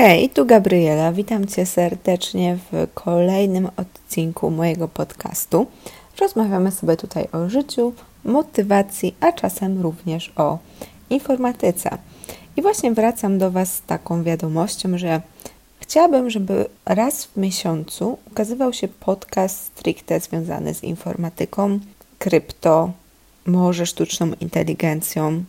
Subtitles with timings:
[0.00, 1.12] Hej, tu Gabriela.
[1.12, 5.66] Witam Cię serdecznie w kolejnym odcinku mojego podcastu.
[6.20, 7.92] Rozmawiamy sobie tutaj o życiu,
[8.24, 10.58] motywacji, a czasem również o
[11.10, 11.98] informatyce.
[12.56, 15.20] I właśnie wracam do Was z taką wiadomością, że
[15.80, 21.80] chciałabym, żeby raz w miesiącu ukazywał się podcast stricte związany z informatyką,
[22.18, 22.92] krypto,
[23.46, 25.44] może sztuczną inteligencją.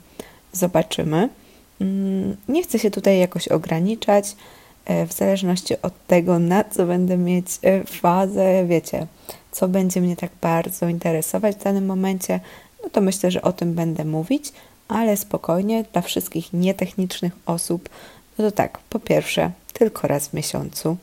[0.54, 1.29] Zobaczymy.
[1.82, 4.36] Mm, nie chcę się tutaj jakoś ograniczać,
[4.86, 9.07] e, w zależności od tego, na co będę mieć e, fazę, wiecie,
[9.52, 12.39] co będzie mnie tak bardzo interesować w danym momencie,
[12.83, 14.52] no to myślę, że o tym będę mówić,
[14.88, 17.89] ale spokojnie, dla wszystkich nietechnicznych osób,
[18.38, 20.97] no to tak, po pierwsze, tylko raz w miesiącu.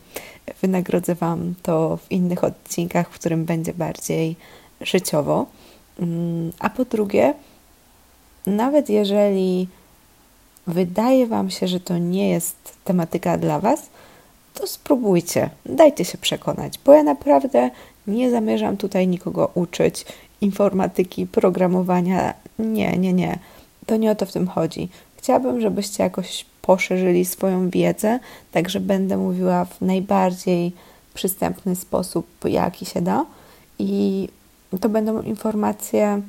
[0.62, 4.36] Wynagrodzę Wam to w innych odcinkach, w którym będzie bardziej
[4.80, 5.46] życiowo.
[6.00, 7.34] Mm, a po drugie,
[8.46, 9.68] nawet jeżeli
[10.66, 13.82] wydaje Wam się, że to nie jest tematyka dla Was,
[14.54, 17.70] to spróbujcie, dajcie się przekonać, bo ja naprawdę
[18.06, 20.06] nie zamierzam tutaj nikogo uczyć
[20.40, 22.34] informatyki, programowania.
[22.58, 23.38] Nie, nie, nie.
[23.86, 24.88] To nie o to w tym chodzi.
[25.16, 28.18] Chciałabym, żebyście jakoś poszerzyli swoją wiedzę,
[28.52, 30.72] także będę mówiła w najbardziej
[31.14, 33.26] przystępny sposób, jaki się da.
[33.78, 34.28] I
[34.80, 36.22] to będą informacje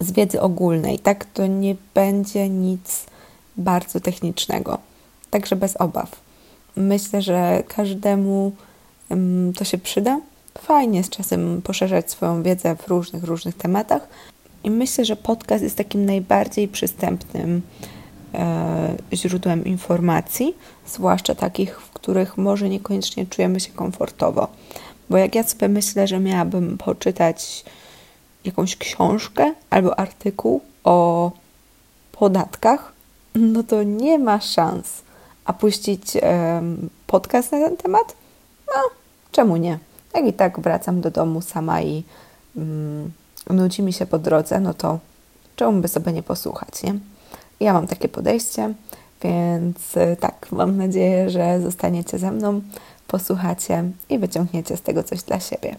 [0.00, 1.24] z wiedzy ogólnej, tak?
[1.24, 3.06] To nie będzie nic
[3.56, 4.78] bardzo technicznego,
[5.30, 6.20] także bez obaw.
[6.76, 8.52] Myślę, że każdemu
[9.56, 10.20] to się przyda.
[10.58, 14.08] Fajnie z czasem poszerzać swoją wiedzę w różnych, różnych tematach.
[14.64, 17.62] I myślę, że podcast jest takim najbardziej przystępnym
[18.34, 20.54] e, źródłem informacji,
[20.86, 24.48] zwłaszcza takich, w których może niekoniecznie czujemy się komfortowo.
[25.10, 27.64] Bo jak ja sobie myślę, że miałabym poczytać
[28.44, 31.30] jakąś książkę albo artykuł o
[32.12, 32.92] podatkach,
[33.34, 35.02] no to nie ma szans.
[35.44, 38.14] A puścić um, podcast na ten temat?
[38.66, 38.82] No,
[39.32, 39.78] czemu nie?
[40.14, 42.04] Jak i tak wracam do domu sama i
[42.56, 43.12] um,
[43.50, 44.98] nudzi mi się po drodze, no to
[45.56, 46.94] czemu by sobie nie posłuchać, nie?
[47.60, 48.74] Ja mam takie podejście,
[49.22, 52.60] więc e, tak, mam nadzieję, że zostaniecie ze mną,
[53.06, 55.76] posłuchacie i wyciągniecie z tego coś dla siebie.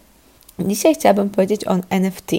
[0.58, 2.30] Dzisiaj chciałabym powiedzieć o NFT,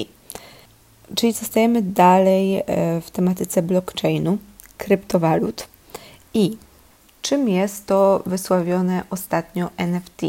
[1.15, 2.63] czyli zostajemy dalej e,
[3.01, 4.37] w tematyce blockchainu,
[4.77, 5.67] kryptowalut
[6.33, 6.57] i
[7.21, 10.21] czym jest to wysławione ostatnio NFT.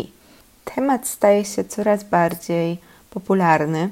[0.65, 2.79] Temat staje się coraz bardziej
[3.11, 3.91] popularny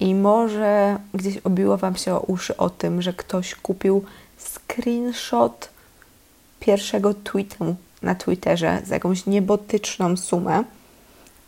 [0.00, 4.04] i może gdzieś obiło Wam się o uszy o tym, że ktoś kupił
[4.38, 5.68] screenshot
[6.60, 10.64] pierwszego tweetu na Twitterze za jakąś niebotyczną sumę.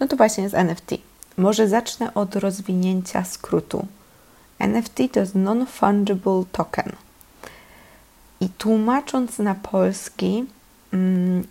[0.00, 1.07] No to właśnie z NFT.
[1.38, 3.86] Może zacznę od rozwinięcia skrótu.
[4.58, 6.92] NFT to jest Non-Fungible Token–
[8.40, 10.44] i tłumacząc na polski,
[10.92, 11.44] mm,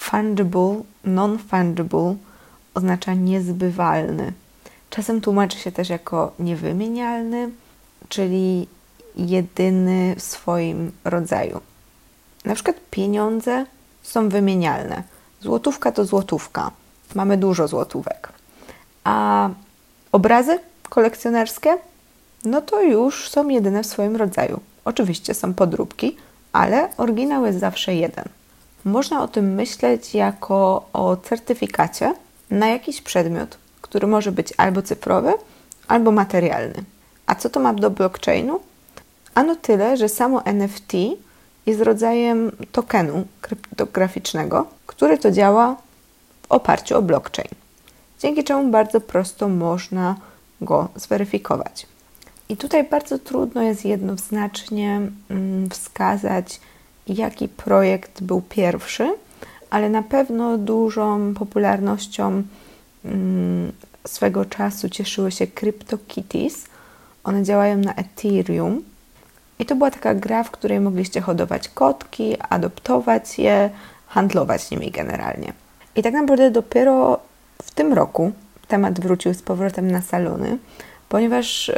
[0.00, 2.16] fungible, non-fungible
[2.74, 4.32] oznacza niezbywalny.
[4.90, 7.50] Czasem tłumaczy się też jako niewymienialny,
[8.08, 8.68] czyli
[9.16, 11.60] jedyny w swoim rodzaju.
[12.44, 13.66] Na przykład pieniądze
[14.02, 15.02] są wymienialne.
[15.40, 16.70] Złotówka to złotówka.
[17.14, 18.31] Mamy dużo złotówek.
[19.04, 19.48] A
[20.12, 20.58] obrazy
[20.88, 21.78] kolekcjonerskie,
[22.44, 24.60] no to już są jedyne w swoim rodzaju.
[24.84, 26.16] Oczywiście są podróbki,
[26.52, 28.24] ale oryginał jest zawsze jeden.
[28.84, 32.14] Można o tym myśleć jako o certyfikacie
[32.50, 35.32] na jakiś przedmiot, który może być albo cyfrowy,
[35.88, 36.84] albo materialny.
[37.26, 38.60] A co to ma do blockchainu?
[39.34, 40.92] Ano tyle, że samo NFT
[41.66, 45.76] jest rodzajem tokenu kryptograficznego, który to działa
[46.42, 47.54] w oparciu o blockchain,
[48.22, 50.16] dzięki czemu bardzo prosto można
[50.60, 51.86] go zweryfikować.
[52.48, 55.00] I tutaj bardzo trudno jest jednoznacznie
[55.30, 56.60] mm, wskazać,
[57.06, 59.14] jaki projekt był pierwszy,
[59.70, 62.42] ale na pewno dużą popularnością
[63.04, 63.72] mm,
[64.06, 66.66] swego czasu cieszyły się CryptoKitties.
[67.24, 68.82] One działają na Ethereum.
[69.58, 73.70] I to była taka gra, w której mogliście hodować kotki, adoptować je,
[74.06, 75.52] handlować nimi generalnie.
[75.96, 77.20] I tak naprawdę dopiero
[77.64, 78.32] w tym roku
[78.68, 80.58] temat wrócił z powrotem na salony,
[81.08, 81.68] ponieważ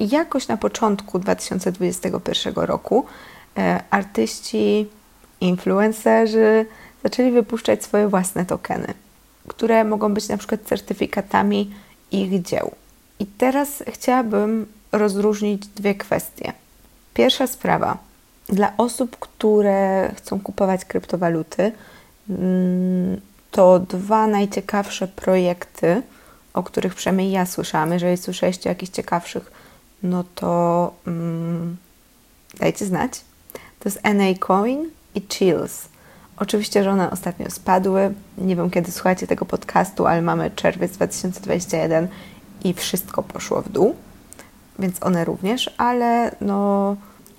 [0.00, 3.06] yy, jakoś na początku 2021 roku
[3.58, 4.88] e, artyści,
[5.40, 6.66] influencerzy
[7.02, 8.94] zaczęli wypuszczać swoje własne tokeny,
[9.48, 11.74] które mogą być na przykład certyfikatami
[12.12, 12.70] ich dzieł.
[13.18, 16.52] I teraz chciałabym rozróżnić dwie kwestie.
[17.14, 17.98] Pierwsza sprawa.
[18.48, 21.72] Dla osób, które chcą kupować kryptowaluty,
[22.30, 23.20] mm,
[23.56, 26.02] to dwa najciekawsze projekty,
[26.54, 27.92] o których przynajmniej ja słyszałam.
[27.92, 29.52] Jeżeli słyszeliście o jakichś ciekawszych
[30.02, 31.76] no to mm,
[32.60, 33.20] dajcie znać.
[33.52, 35.88] To jest NA Coin i Chills.
[36.36, 38.14] Oczywiście, że one ostatnio spadły.
[38.38, 42.08] Nie wiem, kiedy słuchacie tego podcastu, ale mamy czerwiec 2021
[42.64, 43.96] i wszystko poszło w dół,
[44.78, 46.96] więc one również, ale no,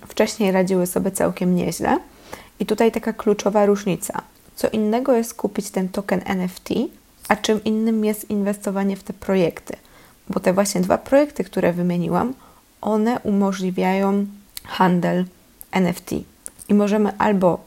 [0.08, 1.98] wcześniej radziły sobie całkiem nieźle.
[2.60, 4.22] I tutaj taka kluczowa różnica.
[4.58, 6.68] Co innego jest kupić ten token NFT,
[7.28, 9.76] a czym innym jest inwestowanie w te projekty.
[10.28, 12.34] Bo te właśnie dwa projekty, które wymieniłam,
[12.80, 14.26] one umożliwiają
[14.64, 15.24] handel
[15.72, 16.10] NFT.
[16.68, 17.60] I możemy albo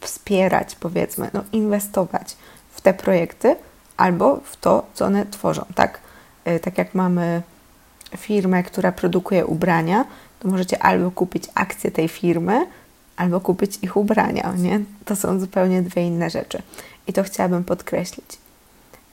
[0.00, 2.36] wspierać, powiedzmy, no, inwestować
[2.70, 3.56] w te projekty,
[3.96, 6.00] albo w to, co one tworzą, tak?
[6.44, 7.42] E, tak jak mamy
[8.16, 10.04] firmę, która produkuje ubrania,
[10.40, 12.66] to możecie albo kupić akcje tej firmy,
[13.18, 14.80] albo kupić ich ubrania, nie?
[15.04, 16.62] To są zupełnie dwie inne rzeczy.
[17.06, 18.38] I to chciałabym podkreślić.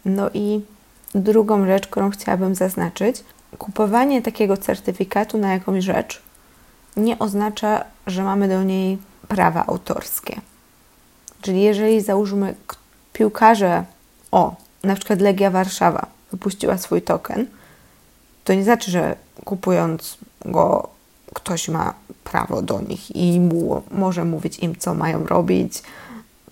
[0.05, 0.61] No i
[1.15, 3.23] drugą rzecz, którą chciałabym zaznaczyć,
[3.57, 6.21] kupowanie takiego certyfikatu na jakąś rzecz
[6.97, 8.97] nie oznacza, że mamy do niej
[9.27, 10.41] prawa autorskie.
[11.41, 12.55] Czyli jeżeli załóżmy
[13.13, 13.83] piłkarze,
[14.31, 17.45] o, na przykład Legia Warszawa wypuściła swój token,
[18.43, 19.15] to nie znaczy, że
[19.45, 20.94] kupując go
[21.35, 21.93] ktoś ma
[22.23, 25.83] prawo do nich i mu, może mówić im, co mają robić.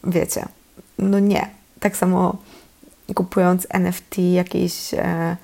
[0.03, 0.45] Wiecie,
[0.99, 1.49] no nie.
[1.79, 2.37] Tak samo
[3.15, 5.37] kupując NFT jakiejś, e,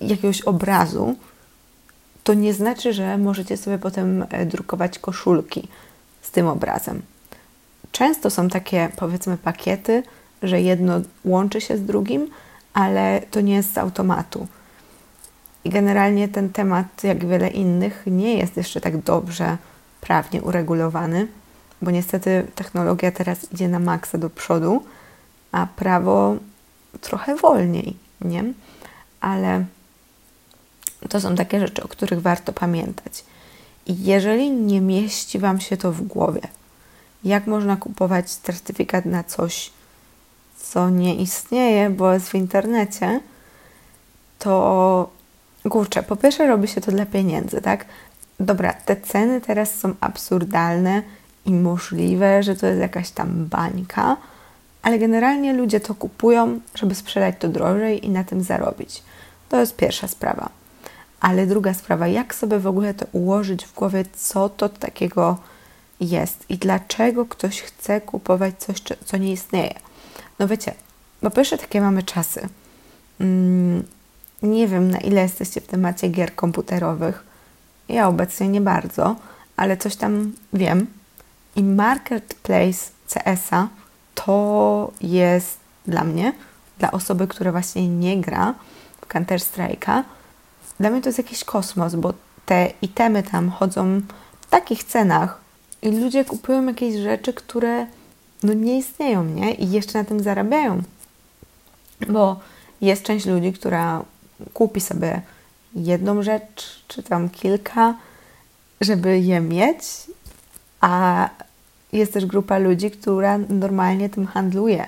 [0.00, 1.16] jakiegoś obrazu,
[2.24, 5.68] to nie znaczy, że możecie sobie potem e, drukować koszulki
[6.22, 7.02] z tym obrazem.
[7.92, 10.02] Często są takie, powiedzmy, pakiety,
[10.42, 12.28] że jedno łączy się z drugim,
[12.74, 14.46] ale to nie jest z automatu.
[15.64, 19.58] I generalnie ten temat, jak wiele innych, nie jest jeszcze tak dobrze
[20.00, 21.28] prawnie uregulowany,
[21.82, 24.84] bo niestety technologia teraz idzie na maksa do przodu,
[25.52, 26.36] a prawo
[27.00, 28.44] trochę wolniej, nie?
[29.20, 29.64] Ale
[31.08, 33.24] to są takie rzeczy, o których warto pamiętać.
[33.86, 36.40] I jeżeli nie mieści Wam się to w głowie,
[37.24, 39.70] jak można kupować certyfikat na coś,
[40.56, 43.20] co nie istnieje, bo jest w internecie,
[44.38, 45.10] to
[45.70, 47.84] kurczę, po pierwsze robi się to dla pieniędzy, tak?
[48.40, 51.02] Dobra, te ceny teraz są absurdalne
[51.46, 54.16] i możliwe, że to jest jakaś tam bańka,
[54.82, 59.02] ale generalnie ludzie to kupują, żeby sprzedać to drożej i na tym zarobić.
[59.48, 60.48] To jest pierwsza sprawa.
[61.20, 65.38] Ale druga sprawa, jak sobie w ogóle to ułożyć w głowie, co to takiego
[66.00, 69.74] jest i dlaczego ktoś chce kupować coś, co nie istnieje.
[70.38, 70.74] No wiecie,
[71.20, 72.48] po pierwsze takie mamy czasy.
[73.20, 73.84] Mm,
[74.42, 77.24] nie wiem, na ile jesteście w temacie gier komputerowych.
[77.88, 79.16] Ja obecnie nie bardzo,
[79.56, 80.86] ale coś tam wiem.
[81.56, 83.68] I Marketplace CS-a
[84.14, 86.32] to jest dla mnie,
[86.78, 88.54] dla osoby, która właśnie nie gra
[89.00, 90.02] w Counter-Strike'a,
[90.80, 92.12] dla mnie to jest jakiś kosmos, bo
[92.46, 94.00] te itemy tam chodzą
[94.40, 95.40] w takich cenach
[95.82, 97.86] i ludzie kupują jakieś rzeczy, które
[98.42, 99.54] no nie istnieją, nie?
[99.54, 100.82] I jeszcze na tym zarabiają.
[102.08, 102.40] Bo
[102.80, 104.04] jest część ludzi, która
[104.54, 105.22] kupi sobie
[105.74, 107.94] jedną rzecz, czy tam kilka,
[108.80, 109.84] żeby je mieć,
[110.80, 111.28] a
[111.92, 114.86] jest też grupa ludzi, która normalnie tym handluje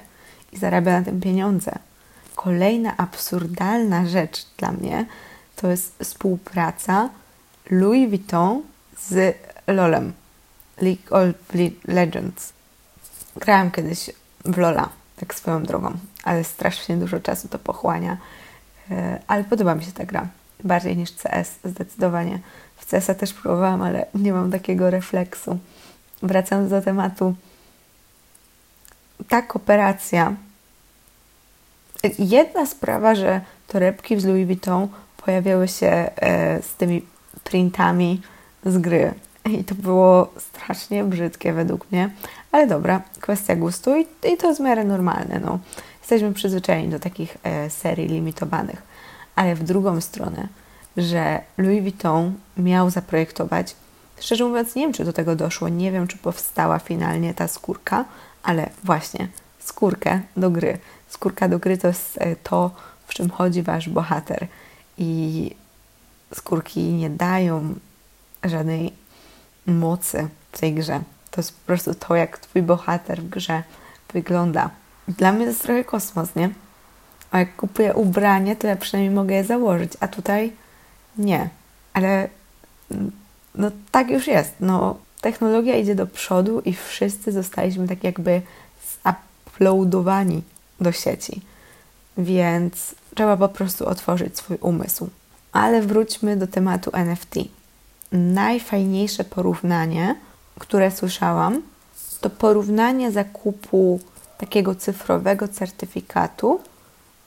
[0.53, 1.79] i zarabia na tym pieniądze.
[2.35, 5.07] Kolejna absurdalna rzecz dla mnie
[5.57, 7.09] to jest współpraca
[7.71, 8.63] Louis Vuitton
[8.99, 9.37] z
[9.67, 10.13] LOLem,
[10.81, 11.35] League of
[11.85, 12.53] Legends.
[13.37, 14.11] Grałam kiedyś
[14.45, 15.93] w LOLa, tak swoją drogą,
[16.25, 18.17] ale strasznie dużo czasu to pochłania.
[18.91, 20.27] E, ale podoba mi się ta gra.
[20.65, 22.39] Bardziej niż CS, zdecydowanie.
[22.77, 25.59] W CS-a też próbowałam, ale nie mam takiego refleksu.
[26.23, 27.35] Wracając do tematu.
[29.29, 30.35] Ta kooperacja.
[32.19, 37.03] Jedna sprawa, że torebki z Louis Vuitton pojawiały się e, z tymi
[37.45, 38.21] printami
[38.67, 39.15] z gry.
[39.51, 42.11] I to było strasznie brzydkie według mnie,
[42.53, 45.41] ale dobra, kwestia gustu i, i to jest w miarę normalne.
[45.41, 45.59] No.
[46.05, 48.83] Jesteśmy przyzwyczajeni do takich e, serii limitowanych.
[49.37, 50.49] Ale w drugą stronę,
[50.97, 53.77] że Louis Vuitton miał zaprojektować,
[54.21, 58.05] szczerze mówiąc, nie wiem, czy do tego doszło, nie wiem, czy powstała finalnie ta skórka,
[58.43, 60.79] ale właśnie skórkę do gry.
[61.09, 62.71] Skórka do gry to jest e, to,
[63.07, 64.47] w czym chodzi wasz bohater.
[64.99, 65.51] I
[66.35, 67.75] skórki nie dają
[68.45, 68.93] żadnej
[69.67, 71.01] mocy w tej grze.
[71.31, 73.63] To jest po prostu to, jak twój bohater w grze
[74.13, 74.71] wygląda.
[75.09, 76.51] Dla mnie to jest trochę kosmos, nie?
[77.31, 80.53] A jak kupuję ubranie, to ja przynajmniej mogę je założyć, a tutaj
[81.19, 81.49] nie.
[81.93, 82.29] Ale
[83.55, 84.53] no tak już jest.
[84.61, 88.43] No, technologia idzie do przodu i wszyscy zostaliśmy tak jakby
[89.47, 90.43] uploadowani
[90.81, 91.41] do sieci.
[92.19, 95.09] Więc trzeba po prostu otworzyć swój umysł.
[95.53, 97.35] Ale wróćmy do tematu NFT.
[98.13, 100.15] Najfajniejsze porównanie,
[100.59, 101.63] które słyszałam,
[102.21, 104.01] to porównanie zakupu
[104.45, 106.61] takiego cyfrowego certyfikatu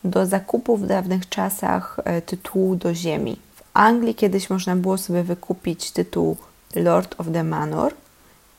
[0.04, 3.40] do zakupu w dawnych czasach e, tytułu do ziemi.
[3.56, 6.38] W Anglii kiedyś można było sobie wykupić tytuł
[6.76, 7.94] Lord of the Manor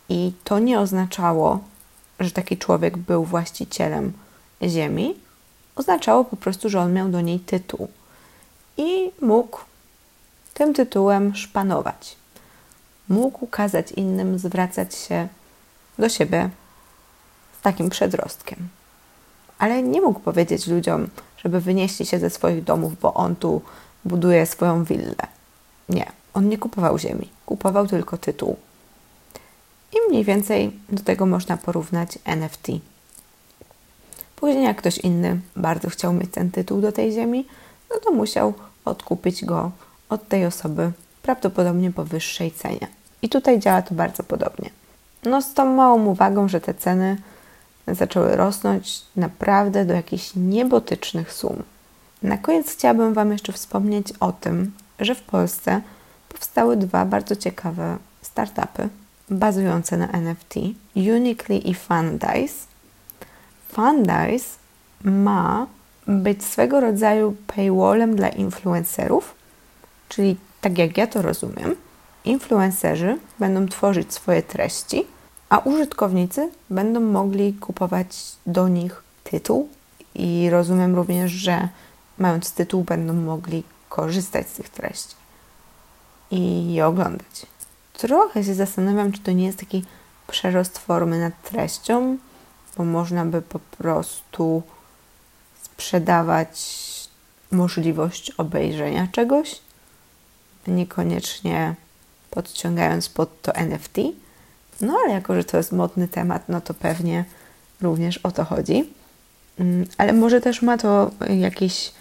[0.09, 1.61] i to nie oznaczało,
[2.21, 4.13] że taki człowiek był właścicielem
[4.63, 5.15] ziemi,
[5.77, 7.89] oznaczało po prostu, że on miał do niej tytuł
[8.77, 9.61] i mógł
[10.55, 12.17] tym tytułem szpanować.
[13.09, 15.29] Mógł kazać innym zwracać się
[15.99, 16.51] do siebie
[17.63, 18.69] takim przedrostkiem.
[19.59, 21.09] Ale nie mógł powiedzieć ludziom,
[21.45, 23.63] żeby wynieśli się ze swoich domów, bo on tu
[24.05, 25.15] buduje swoją willę.
[25.89, 28.57] Nie, on nie kupował ziemi, kupował tylko tytuł.
[29.93, 32.67] I mniej więcej do tego można porównać NFT.
[34.37, 37.47] Później, jak ktoś inny bardzo chciał mieć ten tytuł do tej ziemi,
[37.91, 39.71] no to musiał odkupić go
[40.09, 42.89] od tej osoby, prawdopodobnie po wyższej cenie.
[43.23, 44.71] I tutaj działa to bardzo podobnie.
[45.25, 47.17] No, z tą małą uwagą, że te ceny
[47.95, 51.63] zaczęły rosnąć naprawdę do jakichś niebotycznych sum.
[52.23, 55.81] Na koniec chciałabym Wam jeszcze wspomnieć o tym, że w Polsce
[56.29, 58.89] powstały dwa bardzo ciekawe startupy
[59.31, 60.55] bazujące na NFT:
[60.97, 62.67] Uniquely i Fundice.
[63.69, 64.59] Fundice
[65.05, 65.67] ma
[66.07, 69.35] być swego rodzaju paywallem dla influencerów,
[70.09, 71.77] czyli tak jak ja to rozumiem,
[72.25, 75.07] influencerzy będą tworzyć swoje treści,
[75.49, 79.69] a użytkownicy będą mogli kupować do nich tytuł
[80.15, 81.69] i rozumiem również, że
[82.19, 85.15] mając tytuł będą mogli korzystać z tych treści
[86.31, 87.47] i je oglądać.
[87.93, 89.85] Trochę się zastanawiam, czy to nie jest taki
[90.27, 92.19] przerost formy nad treścią,
[92.77, 94.63] bo można by po prostu
[95.63, 96.79] sprzedawać
[97.53, 99.61] możliwość obejrzenia czegoś,
[100.67, 101.75] niekoniecznie
[102.31, 103.97] podciągając pod to NFT.
[104.81, 107.25] No ale jako, że to jest modny temat, no to pewnie
[107.81, 108.93] również o to chodzi.
[109.59, 111.93] Mm, ale może też ma to jakiś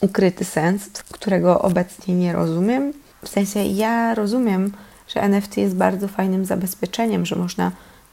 [0.00, 2.92] ukryty sens, którego obecnie nie rozumiem.
[3.24, 4.72] W sensie ja rozumiem,
[5.08, 7.72] że NFT jest bardzo fajnym zabezpieczeniem, że można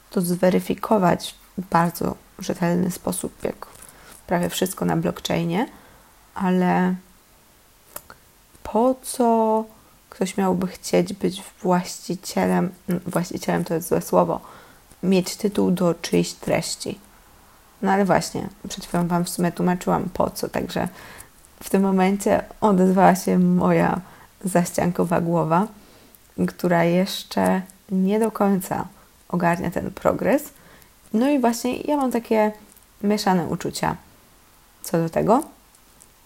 [0.10, 3.68] to zweryfikować w bardzo rzetelny sposób, jak
[4.28, 5.68] prawie wszystko na blockchainie,
[6.36, 6.96] ale
[8.64, 9.66] po co
[10.12, 12.70] ktoś miałby chcieć być właścicielem,
[13.08, 14.42] właścicielem to jest złe słowo,
[15.04, 17.00] mieć tytuł do czyjś treści?
[17.82, 20.88] No ale właśnie, przed chwilą Wam w sumie tłumaczyłam po co, także
[21.64, 24.02] w tym momencie odezwała się moja
[24.46, 25.68] zaściankowa głowa,
[26.48, 28.88] która jeszcze nie do końca
[29.30, 30.44] ogarnia ten progres.
[31.14, 32.52] No i właśnie ja mam takie
[33.04, 33.96] mieszane uczucia
[34.84, 35.44] co do tego.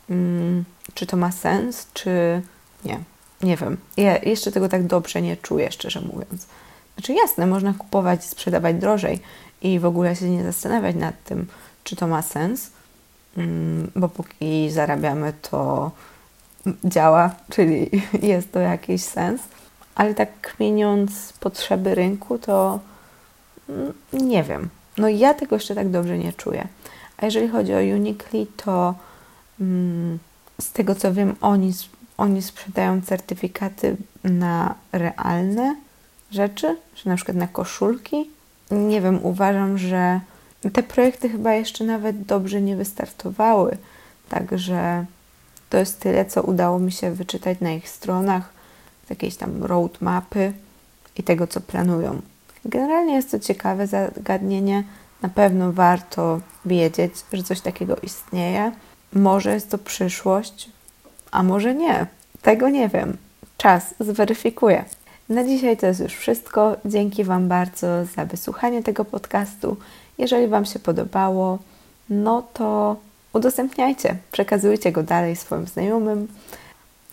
[0.08, 0.64] Hmm,
[0.94, 2.42] czy to ma sens, czy
[2.86, 3.00] nie?
[3.46, 3.78] Nie wiem.
[3.98, 6.48] Ja jeszcze tego tak dobrze nie czuję, szczerze mówiąc.
[6.96, 9.20] Znaczy, jasne, można kupować sprzedawać drożej
[9.62, 11.48] i w ogóle się nie zastanawiać nad tym,
[11.84, 12.72] czy to ma sens,
[13.38, 15.92] mm, bo póki zarabiamy, to
[16.84, 17.90] działa, czyli
[18.22, 19.42] jest to jakiś sens.
[19.96, 22.80] Ale tak kmieniąc potrzeby rynku, to
[23.70, 24.70] mm, nie wiem.
[24.98, 26.68] No ja tego jeszcze tak dobrze nie czuję.
[27.18, 28.96] A jeżeli chodzi o Uniqli, to
[29.62, 30.20] mm,
[30.62, 31.74] z tego co wiem, oni,
[32.18, 35.76] oni sprzedają certyfikaty na realne
[36.32, 38.30] rzeczy, że na przykład na koszulki.
[38.72, 40.20] Nie wiem, uważam, że
[40.74, 43.78] te projekty chyba jeszcze nawet dobrze nie wystartowały.
[44.30, 45.06] Także
[45.70, 48.54] to jest tyle, co udało mi się wyczytać na ich stronach,
[49.08, 50.54] z jakiejś tam roadmapy
[51.18, 52.22] i tego, co planują.
[52.66, 54.84] Generalnie jest to ciekawe zagadnienie.
[55.22, 58.72] Na pewno warto wiedzieć, że coś takiego istnieje.
[59.14, 60.70] Może jest to przyszłość,
[61.36, 62.06] a może nie.
[62.42, 63.18] Tego nie wiem.
[63.58, 64.86] Czas zweryfikuje.
[65.30, 66.78] Na dzisiaj to jest już wszystko.
[66.86, 69.78] Dzięki Wam bardzo za wysłuchanie tego podcastu.
[70.18, 71.60] Jeżeli Wam się podobało,
[72.10, 72.96] no to
[73.34, 76.28] udostępniajcie, przekazujcie go dalej swoim znajomym.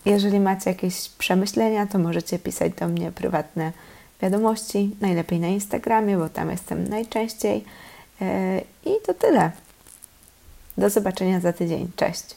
[0.05, 3.71] Jeżeli macie jakieś przemyślenia, to możecie pisać do mnie prywatne
[4.21, 7.63] wiadomości, najlepiej na Instagramie, bo tam jestem najczęściej.
[8.21, 9.51] E, I to tyle.
[10.77, 11.91] Do zobaczenia za tydzień.
[11.95, 12.25] Cześć.